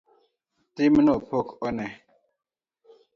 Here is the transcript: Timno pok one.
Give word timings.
Timno 0.75 1.13
pok 1.27 1.47
one. 1.67 1.87